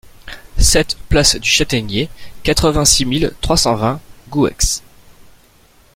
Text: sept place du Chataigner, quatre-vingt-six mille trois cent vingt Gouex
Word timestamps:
sept 0.57 0.97
place 1.09 1.35
du 1.35 1.47
Chataigner, 1.47 2.09
quatre-vingt-six 2.41 3.05
mille 3.05 3.35
trois 3.39 3.55
cent 3.55 3.75
vingt 3.75 4.01
Gouex 4.31 4.81